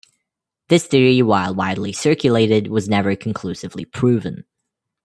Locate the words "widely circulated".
1.53-2.65